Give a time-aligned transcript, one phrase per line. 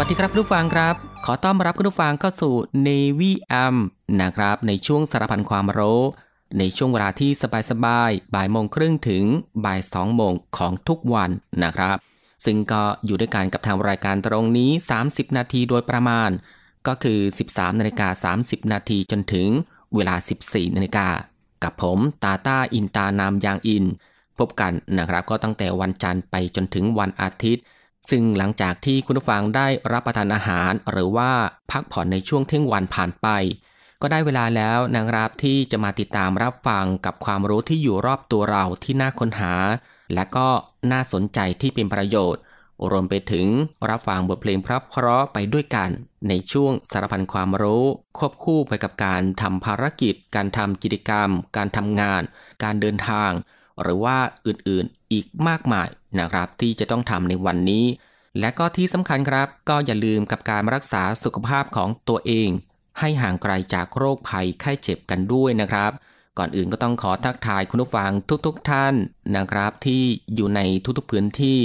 [0.00, 0.94] วัสดีครับคุณผู้ฟังครับ
[1.26, 2.54] ขอต้อนรับคุณผู้ฟังเข้าสู่
[2.86, 3.76] Navy AM
[4.20, 6.02] นะครับ ในช่วงสารพันความรู้
[6.58, 7.30] ในช่วงเวลาที่
[7.70, 9.24] สบายๆบ่ายโมงครึ่งถึง
[9.64, 11.30] บ่ายสองโมงของทุกวัน
[11.64, 11.96] นะครับ
[12.44, 14.70] ซึ่งก็อยู่ด้วยกันกับทางรายการตรงนี้
[15.04, 16.30] 30 นาทีโดยประมาณ
[16.86, 17.20] ก็คือ
[17.50, 19.48] 13นาฬิกา30 นาทีจนถึง
[19.94, 20.14] เวลา
[20.46, 21.08] 14นาฬิกา
[21.64, 23.84] กับผมตาตาอินตานามยางอิน
[24.38, 27.64] พบกันนะครับก็ตั้งแต่วันจันทร์ไปจนถึงวันอาทิตย์
[28.10, 31.32] ซึ่งหลังจากที่คุณผู้ฟังได้รับประทานอาหารหรือว่า
[31.70, 33.28] พักผ่อนในช่วงเที่ยงวันผ่านไป
[34.02, 39.52] ก็ได้เวลาแล้วนะครับที่จะมาติดตามรับฟังกับความรู้ที่อยู่รอบตัวเราที่น่าค้นหา
[40.14, 40.48] และก็
[40.92, 42.42] น่าสนใจที่เป็นประโยชน์
[42.90, 43.46] รวมไปถึง
[43.88, 45.90] รับฟังบทเพลงพระเพราะไปด้วยกัน
[46.28, 47.84] ในช่วงสารพันความรู้
[48.18, 52.22] ควบคู่ไปกับการทำภารกิจ การทำกิจกรรม การทำงาน
[52.64, 53.30] การเดินทาง
[53.82, 54.16] หรือว่า
[54.46, 57.84] อื่นๆ อีกมากมายนะครับ ที่จะต้องทำในวันนี้
[58.40, 62.48] และก็ที่สำคัญครับ ก็อย่าลืมกับการรักษาสุขภาพของตัวเอง
[63.00, 65.92] ให้ห่างไกลจากโรคภัยไข้เจ็บกันด้วยนะครับ
[66.38, 68.10] ก่อนอื่นก็ต้องขอทักทายคุณผู้ฟัง
[68.46, 68.94] ทุกๆทท่าน
[69.36, 70.02] นะครับ ที่
[70.34, 70.60] อยู่ใน
[70.98, 71.60] ทุกๆพื้นที่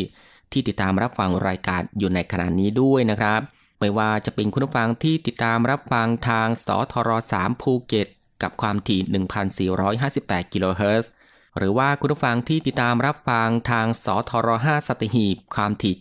[0.51, 3.41] ที่ติดตามรับฟังรายการอยู่ในขณะนี้ด้วยนะครับ
[3.79, 8.07] ไม่ว่าจะเป็นคุณผู้ฟังที่ติดตามรับฟังทางสทร3ภูเก็ต
[8.41, 11.11] กับความถี่ 1,458 กิโลเฮิรตซ์
[11.57, 15.93] หรือว่าคุณผู้ฟังที่ติดตามรับฟังทางสทร5สัตหีบความถี่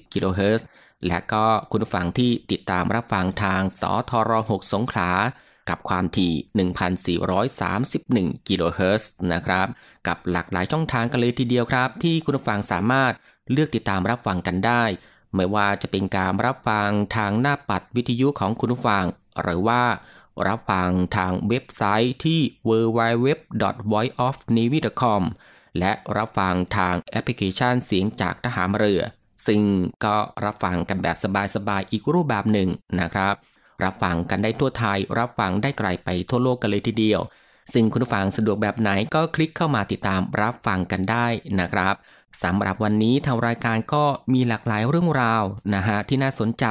[0.00, 0.66] 720 กิโลเฮิรตซ์
[1.06, 5.10] และก็คุณผู้ฟังที่ติดตามรับฟังทางสทร6สงขลา
[5.68, 7.18] กับความถี่
[7.58, 9.66] 1,431 กิโลเฮิรตซ์นะครับ
[10.06, 13.12] กับหลากหลายช่องทางกันเลยทีเดียวครับ ที่คุณผู้ฟังสามารถ
[13.52, 14.84] เลือกติดตามรับฟังกันได้
[15.34, 19.04] ไม่ว่าจะเป็นการรับฟังทางหน้าปัดวิทยุของคุณผู้ฟัง
[19.42, 19.82] หรือว่า
[20.48, 25.22] รับฟังทางเว็บไซต์ที่ www.voiceofnavy.com
[25.78, 29.02] และรับฟังทางแอปพลิเคชันเสียงจากทหารเรือ
[29.46, 29.62] ซึ่ง
[30.04, 31.16] ก็รับฟังกันแบบ
[31.56, 32.68] สบายๆอีกรูปแบบหนึ่ง
[33.00, 33.34] นะครับ
[33.84, 37.20] รับฟังกันได้ทั่วไทย รับฟังได้ไกลไปทั่วโลกกันเลยทีเดียว
[37.72, 41.26] ซึ่งคุณฟังสะดวกแบบไหนก็คลิกเข้ามาติดตามรับฟังกันได้
[41.60, 41.94] นะครับ
[42.42, 46.66] สำหรับวันนี้ทางรายการก็มีหลากหลายเรื่องราวนะฮะที่น่าสนใจ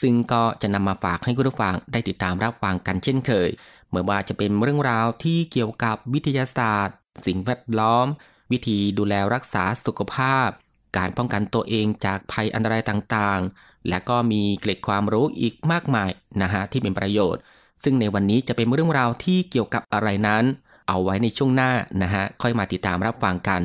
[0.00, 3.50] ซึ่งก็จะนำมาฝากให้คุณผู้ฟังได้ติดตามรับฟังกันเช่นเคย
[3.90, 6.96] เมื่อว่าจะเป็นเรื่องราวที่เกี่ยวกับวิทยาศาสตร์
[7.26, 8.06] สิ่งแวดล้อม
[8.52, 10.48] วิธีดูแลรักษาสุขภาพ
[10.96, 16.10] การป้องกันตัวเองจากภัยอันตรายต่างๆ และก็มีเกร็ดความรู้อีกมากมาย
[16.42, 17.42] นะฮะที่เป็นประโยชน์
[17.82, 20.44] ซึ่งในวันนี้จะเป็นเรื่องราวที่เกี่ยวกับอะไรนั้น
[20.88, 21.72] เอาไว้ในช่วงหน้า
[22.02, 23.62] นะฮะค่อยมาติดตามรับฟังกัน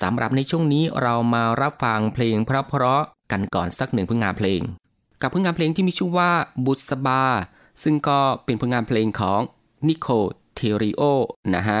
[0.00, 4.60] สำหรับในช่วงนี้เรามารับฟังเพลงเพราะๆกันก่อนสักหนึ่งผลงานเพลง
[5.22, 6.30] กับผลงานเพลงที่มีชื่อว่า
[6.64, 7.24] บุษบา
[7.82, 9.40] ซึ่งก็เป็นผลงานเพลงของ
[9.88, 10.08] นิโค
[10.54, 11.02] เทริโอ
[11.54, 11.80] นะฮะ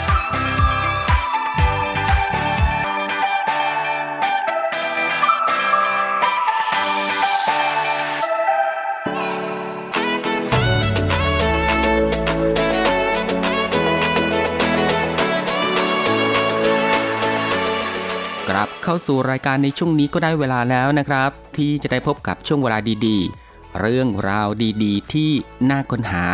[18.83, 24.47] เข้าสู่รายการในช่วงนี้ก็ได้เวลาแล้วนะครับ ที่จะได้พบกับช่วงเวลาดีๆ เรื่องราว
[24.83, 25.31] ดีๆ ที่
[25.69, 26.25] น่าค้นหา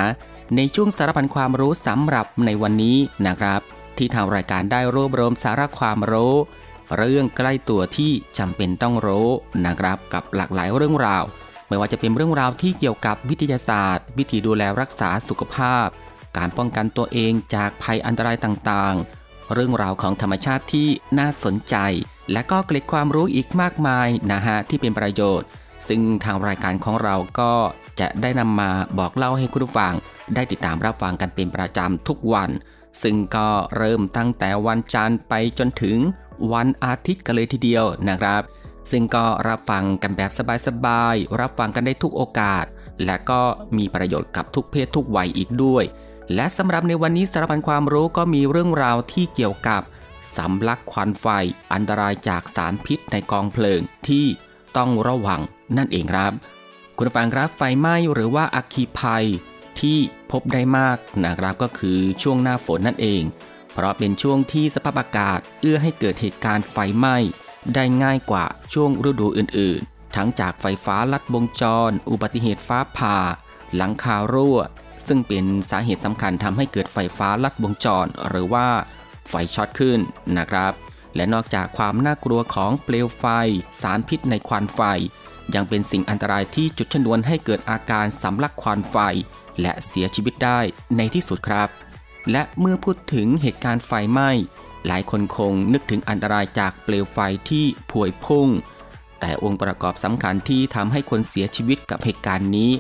[0.56, 3.62] ในช่วงสารพันความรู้สำหรับในวันนี้นะครับ
[3.98, 6.36] ที่ทางรายการได้รวบรวมสาระความรู้
[6.98, 9.28] เรื่องใกล้ตัวที่จำเป็นต้องรู้
[9.66, 11.24] นะครับ กับหลากหลายเรื่องราว
[11.68, 15.88] ไม่ว่าจะเป็นเรื่องราวที่เกี่ยวกับวิทยาศาสตร์ วิธีดูแลรักษาสุขภาพ
[16.38, 20.88] การป้องกันตัวเองจากภัยอันตรายต่างๆ เรื่องราวของธรรมชาติที่
[21.20, 21.76] น่าสนใจ
[22.32, 25.48] และก็เกล็ดความรู้อีกมากมายนะฮะที่เป็นประโยชน์
[25.88, 27.52] ซึ่งทางรายการของเราก็
[28.00, 29.94] จะได้นำมาบอกเล่าให้คุณผู้ฟัง
[30.36, 32.50] ได้ติดตามรับฟังกันเป็นประจำทุกวัน
[33.04, 35.98] ซึ่งก็เริ่มตั้งแต่วันจันทร์ไปจนถึง
[36.54, 38.42] วันอาทิตย์กันเลยทีเดียวนะครับ
[38.92, 40.32] ซึ่งก็รับฟังกันแบบ
[40.68, 42.66] สบายๆ รับฟังกันได้ทุกโอกาส
[43.06, 43.42] และก็
[43.78, 45.84] มีประโยชน์กับทุกเพศทุกวัยอีกด้วย
[46.36, 49.82] และสำหรับในวันนี้สารพันความรู้ก็มีเรื่องราวที่เกี่ยวกับ
[50.36, 51.28] สำลักควันไฟ
[51.74, 54.26] อันตรายจากสารพิษในกองเพลิงที่
[54.78, 55.42] ต้องระวัง
[55.78, 56.32] นั่นเองครับ
[56.98, 59.26] คุณฟังครับไฟไหม้หรือว่าอัคคีภัย
[59.80, 59.98] ที่
[60.32, 63.22] พบได้มากนะครับก็คือช่วงหน้าฝนนั่นเอง
[63.74, 67.18] เพราะเป็นช่วงที่สภาพอากาศเอื้อให้เกิดเหตุการณ์ไฟไหม้
[67.76, 73.18] ได้ง่ายกว่าช่วงฤดูอื่นๆ ทั้งจากไฟฟ้าลัดวงจร อุบัติเหตุฟ้าผ่า
[73.76, 74.58] หลังคารั่ว
[75.08, 78.68] ซึ่งเป็นสาเหตุสำคัญทำให้เกิดไฟฟ้าลัดวงจร หรือว่า
[79.30, 80.00] ไฟช็อตขึ้น
[80.38, 80.74] นะครับ
[81.16, 83.26] และนอกจากความน่ากลัวของเปลวไฟ
[83.82, 84.82] สารพิษในควันไฟ
[85.56, 88.98] ยังเป็นสิ่งอันตรายที่จุดชนวนให้เกิดอาการสำลักควันไฟ
[89.62, 90.60] และเสียชีวิตได้
[90.98, 91.70] ในที่สุดครับ
[92.32, 94.32] และเมื่อพูดถึงเหตุการณ์ไฟไหม้
[94.88, 97.20] หลายคนคงนึกถึงอันตรายจากเปลวไฟ
[97.50, 98.48] ที่พวยพุ่ง
[99.20, 102.72] แต่องค์ประกอบสำคัญที่ทำให้คนเสียชีวิตกับเหตุการณ์นี้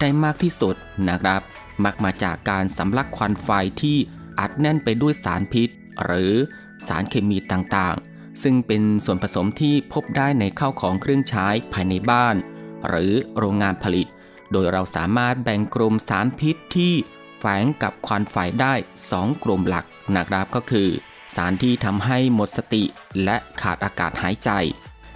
[0.00, 0.74] ได้มากที่สุด
[1.08, 1.40] นะครับ
[1.84, 3.50] มักมาจากการสำลักควันไฟ
[3.82, 3.96] ที่
[4.40, 5.68] อัดแน่นไปด้วยสารพิษ
[6.04, 6.32] หรือ
[6.86, 12.36] สารเคมีต่างๆ ซึ่งเป็นส่วนผสมที่พบได้ในข้าวของเครื่องใช้ภายในบ้าน
[12.88, 14.06] หรือโรงงานผลิต
[14.52, 16.92] โดยเราสามารถแบ่งกลุ่มสารพิษที่
[17.38, 18.74] แฝงกับควันไฟได้
[19.10, 19.84] 2 กลุ่มหลัก
[20.16, 20.88] นะครับก็คือ
[21.36, 22.82] สารที่ทำให้หมดสติ
[23.24, 24.50] และขาดอากาศหายใจ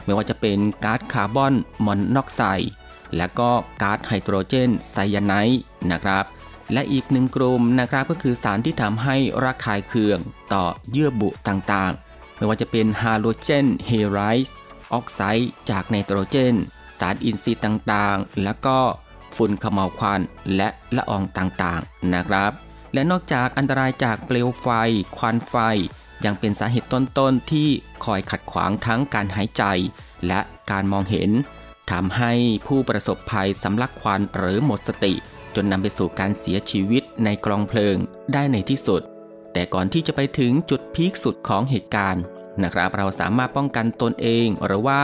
[0.05, 1.55] ไม่ว่าจะเป็นก๊าซคาร์บอน
[1.87, 2.71] มอนอกไซด์
[3.17, 3.51] และก็
[3.83, 5.61] ก๊าซไฮโดรเจนไซยาไนด์
[5.91, 6.25] นะครับ
[6.73, 10.19] และอีกหนึ่งกลุ่มนะครับก็คือสารที่ทำให้ระคายเคือง
[10.53, 14.57] ต่อเยื่อบุต่างๆ ไม่ว่าจะเป็นฮาโลเจนเฮไลด์
[14.93, 16.55] ออกไซด์จากไนโตรเจน
[16.99, 18.79] สารอินทรีย์ต่างๆ แล้วก็
[19.37, 20.21] ฝุ่นขมเหลาควัน
[20.57, 22.53] และละอองต่างๆนะครับ
[22.95, 24.69] และนอกจากอันตรายจากเปลวไฟ
[25.17, 25.57] ควันไฟ
[26.25, 27.69] ยังเป็นสาเหตุต้นๆ ที่
[28.05, 29.65] คอยขัดขวางทั้งการหายใจ
[30.27, 31.31] และการมองเห็น
[31.91, 32.33] ทำให้
[32.67, 35.15] ผู้ประสบภัยสำลักควันหรือหมดสติ
[35.55, 37.97] จนนำไปสู่การเสียชีวิตในกลองเพลิง
[38.33, 39.03] ได้ในที่สุด
[39.53, 42.23] แต่ก่อนที่จะไปถึงจุดพีคสุดของเหตุการณ์
[42.63, 45.03] นะครับเราสามารถป้องกันตนเองหรือว่า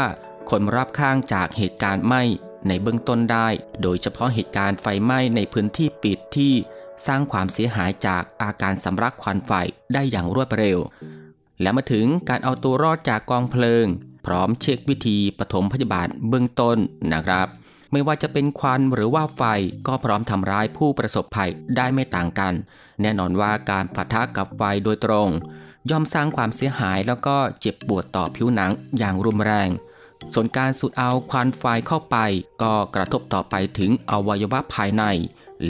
[0.50, 2.22] คนรอบข้างจากเหตุการณ์ไหม้
[2.68, 3.48] ในเบื้องต้นได้
[3.82, 6.54] โดยเฉพาะเหตุการณ์ไฟไหม้ในพื้นที่ปิดที่
[7.06, 9.52] สร้างความเสียหายจากอาการสำลักควันไฟ
[9.94, 10.78] ได้อย่างรวดเร็ว
[11.60, 13.86] และมาถึงการเอาตัวรอดจากกองเพลิง
[14.26, 16.78] พร้อมเช็ควิธีปฐมพยาบาลเบื้องต้น
[17.12, 17.48] นะครับ
[17.92, 19.42] ไม่ว่าจะเป็นควันหรือว่าไฟ
[19.86, 22.54] ก็พร้อมทำร้ายผู้ประสบภัยได้ไม่ต่างกัน
[23.02, 25.28] แน่นอนว่าการปะทะกับไฟโดยตรง
[25.90, 29.70] ย่อมสร้างความเสียหายแล้วก็เจ็บปวดต่อผิวหนังอย่างรุนแรง
[30.34, 32.16] ส่วนการสูดเอาควันไฟเข้าไป
[32.62, 35.04] ก็กระทบต่อไปถึงอวัยวะภายใน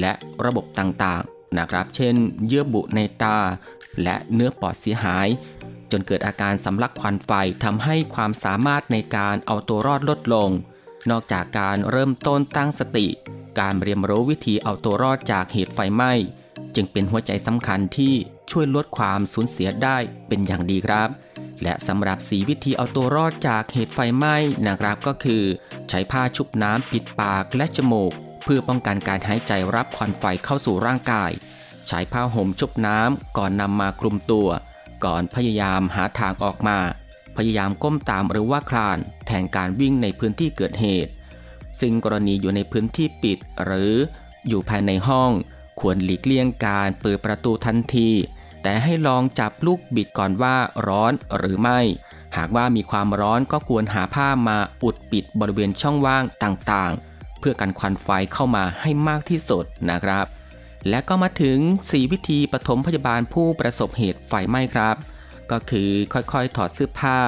[0.00, 0.12] และ
[0.44, 2.14] ระบบต่างๆนะครับ เช่น
[2.46, 3.38] เยื่อบุในตา
[4.02, 5.28] และเนื้อปอดเสียหาย
[5.90, 7.30] จนเกิดอาการสำลักควันไฟ
[7.64, 10.50] ทำให้ความสามารถในการเอาตัวรอดลดลง
[11.11, 13.07] นอกจากการเริ่มต้นตั้งสติ
[13.61, 16.13] การเรียนรู้วิธีเอาตัวรอดจากเหตุไฟไหม้
[16.75, 18.15] จึงเป็นหัวใจสำคัญที่
[18.51, 19.99] ช่วยลดความสูญเสียได้
[20.29, 21.09] เป็นอย่างดีครับ
[21.63, 24.37] และสำหรับสีวิธีเอาตัวรอดจากเหตุไฟไหม้
[24.67, 25.43] นะครับก็คือ
[25.89, 28.13] ใช้ผ้าชุบน้ำปิดปากและจมูก
[28.45, 31.31] เพื่อป้องกันการหายใจรับควันไฟเข้าสู่ร่างกาย
[31.89, 34.49] ใช้ผ้าห่มชุบน้ำก่อนนำมาคลุมตัว
[35.05, 36.79] ก่อนพยายามหาทางออกมา
[37.37, 41.12] พยายามก้มตามหรือว่าคลาน แทนการวิ่งในพื้นที่เกิดเหตุ
[41.80, 43.95] ซึ่งกรณีอยู่ในพื้นที่ปิด หรือ
[44.49, 45.30] อยู่ภายในห้อง
[45.80, 48.11] ควรหลีกเลี่ยงการเปิดประตูทันที
[48.62, 50.56] แต่ให้ลองจับลูกบิดก่อนว่า
[50.87, 51.80] ร้อนหรือไม่
[52.37, 60.26] หากว่ามีความร้อนก็ควรหาผ้ามาอุดปิดบริเวณช่องว่างต่างๆ เพื่อกันควันไฟเข้ามาให้มากที่สุดนะครับ
[60.88, 64.97] และก็มาถึง 4 วิธีปฐมพยาบาลผู้ประสบเหตุไฟไหม้ครับ
[65.50, 67.18] ก็คือค่อยๆ ถอดเสื้อผ้า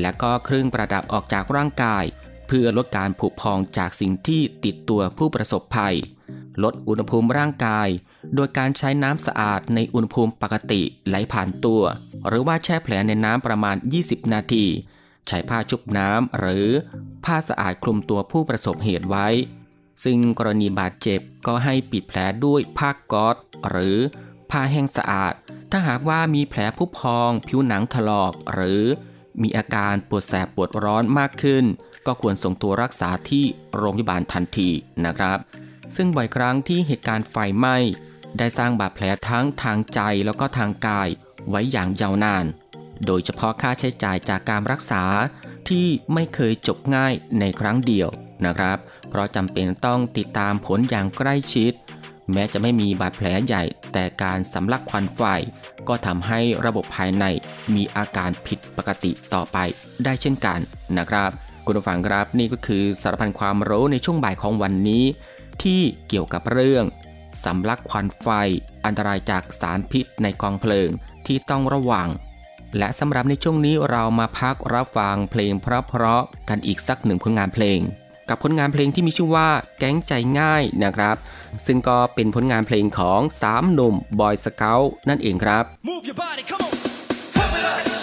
[0.00, 2.04] และก็เครื่องประดับออกจากร่างกาย
[2.46, 5.96] เพื่อลดการผุพองจากสิ่งที่ติดตัวผู้ประสบภัย
[6.62, 7.88] ลดอุณหภูมิร่างกาย
[8.34, 11.82] โดยการใช้น้ำสะอาดในอุณหภูมิปกติไหลผ่านตัว
[12.28, 14.64] หรือว่าแช่แผลในน้ำประมาณ 20 นาที
[15.28, 16.66] ใช้ผ้าชุบน้ำหรือ
[17.24, 19.28] ผ้าสะอาดคลุมตัวผู้ประสบเหตุไว้
[20.04, 23.36] ซึ่งกรณีบาดเจ็บก็ให้ปิดแผลด้วยผ้าก๊อซ
[23.70, 23.96] หรือ
[24.50, 25.34] ผ้าแห้งสะอาด
[25.70, 28.82] ถ้าหากว่ามีแผลผุพอง ผิวหนังถลอกหรือ
[29.42, 31.64] มีอาการปวดแสบปวดร้อนมากขึ้น
[32.06, 33.44] ก็ควรส่งตัวรักษาที่
[33.76, 34.70] โรงพยาบาลทันที
[35.04, 35.38] นะครับ
[35.96, 37.76] ซึ่งบ่อยครั้งที่เหตุการณ์ไฟไหม้
[38.38, 41.08] ได้สร้างบาดแผลทั้งทางใจแล้วก็ทางกาย
[41.48, 42.44] ไว้อย่างยาวนาน
[43.06, 45.02] โดยเฉพาะค่าใช้จ่ายจากการรักษา
[45.68, 48.08] ที่ไม่เคยจบง่ายในครั้งเดียว
[48.44, 48.78] นะครับ
[49.08, 51.72] เพราะจำเป็นต้องติดตามผลอย่างใกล้ชิด
[52.32, 55.22] แม้จะไม่มีบาดแผลใหญ่แต่การสำลักควันไฟ
[55.88, 57.24] ก็ทำให้ระบบภายใน
[57.74, 59.58] มีอาการผิดปกติต่อไป
[60.04, 60.58] ได้เช่นกัน
[60.98, 61.30] นะครับ
[61.64, 65.04] คุณผู้ฟังครับนี่ก็คือสารพันความรู้ในช่วงบ่ายของวันนี้
[65.62, 66.84] ที่เกี่ยวกับเรื่อง
[67.44, 68.28] สำลักควันไฟ
[68.84, 70.88] อันตรายจากสารพิษในกองเพลิง
[71.26, 72.08] ที่ต้องระวัง
[72.78, 77.78] และสำหรับในช่วงนี้เรามาพักรับฟังเพลงเพราะๆกันอีกสักหนึ่งผลงานเพลง
[78.28, 81.16] กับผลงานเพลงที่มีชื่อว่าแก๊งใจง่ายนะครับ
[81.66, 86.72] ซึ่งก็เป็นผลงานเพลงของสามหนุ่มบอยสเกลนั่นเองครับ Move your body, come on.
[87.36, 87.97] Come on.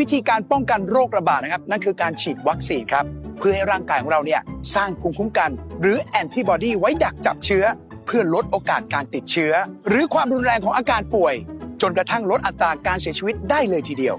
[0.00, 3.04] วิธีการป้องกันโรคระบาดนะครับ นั่นคือการฉีดวัคซีนครับ
[3.38, 4.40] เพื่อให้ร่างกายของเราเนี่ย
[4.74, 5.50] สร้างภูมิคุ้มกัน
[5.80, 7.64] หรือแอนติบอดีไว้ดักจับเชื้อ
[8.06, 9.52] เพื่อลดโอกาสการติดเชื้อ
[9.88, 11.34] หรือความรุนแรงของอาการป่วย
[11.82, 14.16] จนกระทั่งลดอัตราการเสียชีวิตได้เลยทีเดียว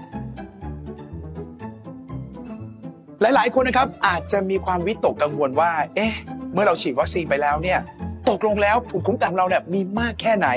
[3.20, 6.14] หลาย ๆ คนนะครับอาจจะมีความวิตกกังวลว่า เอ๊ะ
[6.52, 7.80] เมื่อเราฉีดวัคซีนไปแล้วเนี่ย
[8.28, 10.48] ตกลงแล้วภูมิคุ้มกันเราเนี่ยมีมากแค่ไหน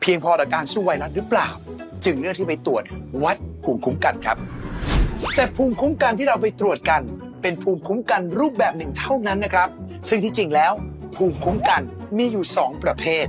[0.00, 1.48] เพียงพอต่อการสู้ไวรัสหรือเปล่า
[2.04, 2.84] จึงเลือกที่ไปตรวจ
[3.24, 4.36] วัดภูมิคุ้มกันครับ
[5.36, 7.02] แต่ภูมิคุ้มกันที่เราไปตรวจกัน
[7.42, 9.68] เป็นภูมิคุ้มกันรูปแบบหนึ่งเท่านั้นนะครับ
[10.08, 10.72] ซึ่งที่จริงแล้ว
[11.16, 11.82] ภูมิคุ้มกัน
[12.18, 13.26] มีอยู่ 2 ประเภท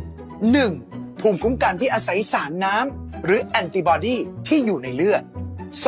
[0.60, 1.22] 1.
[1.22, 4.16] ภูมิคุ้มกันที่อาศัยสารน้ำหรือแอนติบอดี
[4.48, 5.24] ที่อยู่ในเลือด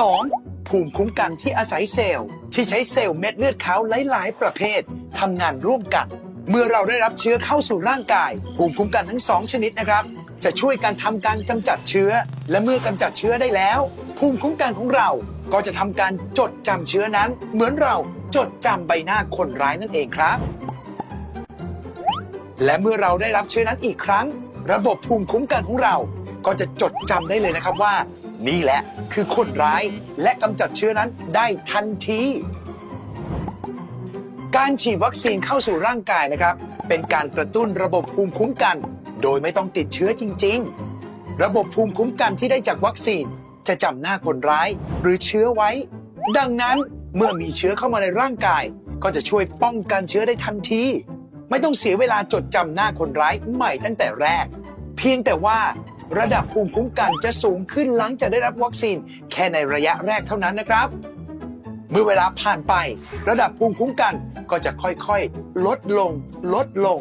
[0.01, 0.69] 2.
[0.69, 4.81] ภูมิคุ้มกันที่อาศัยเซลล์ ที่ใช้เซลล์เม็ดเลือดขาวหลาย ๆ ประเภท
[5.19, 6.07] ทำงานร่วมกัน
[6.49, 10.03] เมื่อเราได้รับเชื้อเข้าสู่ร่างกาย ภูมิคุ้มกันทั้งสองชนิดนะครับ
[10.43, 12.11] จะช่วยกันทำการกำจัดเชื้อ
[12.51, 13.79] และเมื่อกำจัดเชื้อได้แล้ว
[14.17, 15.09] ภูมิคุ้มกันของเรา
[15.53, 17.95] ก็จะทำการจดจำเชื้อนั้น เหมือนเรา
[18.35, 20.37] จดจำใบหน้าคนร้ายนั่นเองครับ
[22.63, 24.25] และเมื่อเราได้รับเชื้อนั้นอีกครั้ง
[24.71, 25.95] ระบบภูมิคุ้มกันของเรา
[26.45, 27.95] ก็จะจดจำได้เลยนะครับว่า
[28.47, 28.81] นี่แหละ
[29.13, 29.83] คือคนร้าย
[30.21, 32.21] และกำจัดเชื้อนั้นได้ทันที
[34.57, 36.55] การฉีดวัคซีนเข้าสู่ร่างกายนะครับ
[36.87, 38.75] เป็นการกระตุ้นระบบภูมิคุ้มกัน
[39.23, 40.59] โดยไม่ต้องติดเชื้อจริง
[41.01, 43.25] ๆ ระบบภูมิคุ้มกันที่ได้จากวัคซีน
[43.67, 44.69] จะจำหน้าคนร้าย
[45.01, 45.69] หรือเชื้อไว้
[46.37, 46.77] ดังนั้น
[47.15, 48.63] เมื่อมีเชื้อเข้ามาในร่างกาย
[49.03, 50.83] ก็จะช่วยป้องกันเชื้อได้ทันที
[51.49, 54.45] ไม่ต้องเสียเวลาจดจำหน้าคนร้ายใหม่ตั้งแต่แรก
[54.97, 55.59] เพียงแต่ว่า
[56.19, 58.97] ระดับภูมิคุ้มกันจะสูงขึ้นหลังจากได้รับวัคซีน
[59.31, 60.87] แค่ในระยะแรกเท่านั้นนะครับ
[61.91, 62.73] เมื่อเวลาผ่านไป
[63.29, 64.13] ระดับภูมิคุ้มกัน
[64.51, 66.11] ก็จะค่อยๆ ลดลง
[66.53, 66.99] ลดลง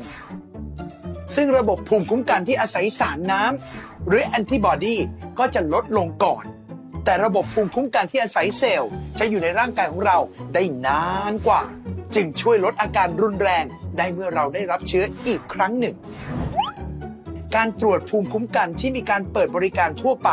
[1.35, 4.97] ซึ่งระบบภูมิคุ้มกันที่อาศัยสารน้ำหรือแอนติบอดี
[5.39, 6.45] ก็จะลดลงก่อน
[7.05, 10.19] แต่ระบบภูมิคุ้มกันที่อาศัยเซลล์ จะอยู่ในร่างกายของเรา
[10.55, 11.63] ได้นานกว่า
[12.15, 13.65] จึงช่วยลดอาการรุนแรง
[13.99, 15.97] ได้เมื่อเราได้รับเชื้ออีกครั้งหนึ่ง
[17.57, 20.31] การตรวจภูมิคุ้มกันที่มีการเปิดบริการทั่วไป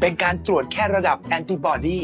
[0.00, 2.00] เป็นการตรวจแค่ระดับแอนติบอดี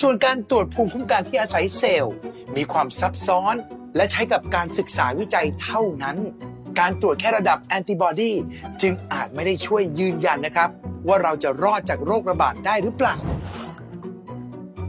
[0.00, 2.14] ส่วนการตรวจภูมิคุ้มกันที่อาศัยเซลล์
[2.56, 3.54] มีความซับซ้อน
[3.96, 6.18] และใช้กับการศึกษาวิจัยเท่านั้น
[6.78, 8.32] การตรวจแค่ระดับแอนติบอดี
[8.82, 10.68] จึงอาจไม่ได้ช่วยยืนยันนะครับ
[11.08, 13.14] ว่าเราจะรอดจากโรคระบาดได้หรือเปล่า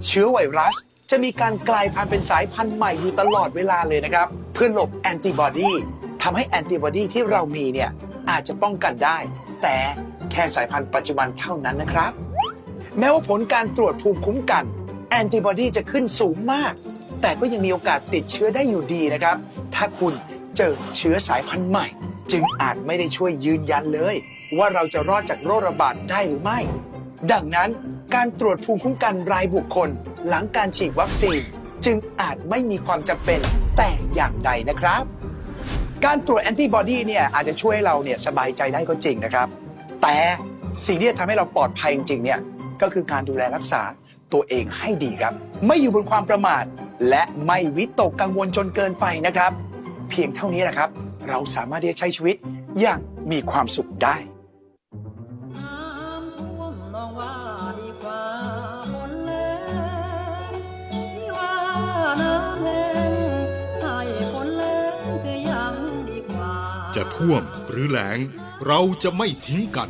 [0.07, 0.75] เชื้อไวรัส
[1.09, 5.71] จะมีการกลายพันธุ์เป็นสายพันธุ์ใหม่อยู่ตลอดเวลาเลยนะครับ เพื่อหลบแอนติบอดี
[6.23, 7.89] ทำให้แอนติบอดีที่เรามีเนี่ย
[8.29, 9.17] อาจจะป้องกันได้
[9.61, 9.75] แต่
[10.31, 12.11] แค่สายพันธุ์ปัจจุบันเท่านั้นนะครับ
[12.99, 14.63] แม้ว่าผลการตรวจภูมิคุ้มกัน
[15.09, 16.73] แอนติบอดีจะขึ้นสูงมาก
[17.21, 19.37] แต่ก็ยังมีโอกาสติดเชื้อได้อยู่ดีนะครับ
[19.75, 20.13] ถ้าคุณ
[20.57, 21.87] เจอเชื้อสายพันธุ์ใหม่
[22.31, 24.15] จึงอาจไม่ได้ช่วยยืนยันเลย
[24.57, 26.59] ว่าเราจะรอดจากโรคระบาดได้หรือไม่
[27.31, 27.69] ดังนั้น
[28.15, 29.89] การตรวจภูมิคุ้มกันรายบุคคล
[30.27, 31.41] หลังการฉีดวัคซีน
[31.85, 33.39] จึงอาจไม่มีความจำเป็น
[33.77, 35.03] แต่อย่างใดนะครับ
[36.05, 39.47] การตรวจแอนติบอดีเนี่ยอาจจะช่วยเราเนี่ยสบายใจได้ก็จริงนะครับ
[40.01, 40.17] แต่
[40.85, 42.39] สิ่งที่จะทำให้เราปลอดภัยจริงๆเนี่ย
[42.81, 43.81] ก็คือการดูแลรักษา
[44.33, 45.33] ตัวเองให้ดีครับ
[45.67, 46.63] ไม่อยู่บนความประมาท
[47.09, 49.51] และไม่วิตกกังวลจนเกินไปนะครับ
[50.13, 50.89] เพียงเท่านี้แหละครับ
[51.29, 52.35] เราสามารถที่จะใช้ชีวิต
[52.79, 52.99] อย่าง
[53.31, 54.15] มีความสุขได้
[55.57, 57.35] น้ำท่วมน้องว่า
[57.79, 58.21] ดีกว่า
[58.93, 59.49] ฝนแล้
[60.49, 60.51] ง
[60.91, 61.53] พี่ว่า
[62.21, 63.13] น้ำแห้ง
[63.81, 63.97] ให้
[64.33, 65.75] ฝนแล้งคือยัง
[66.09, 66.53] ดีกว่า
[66.95, 68.19] จะท่วมหรือแล้ง
[68.67, 69.89] เราจะไม่ทิ้งกัน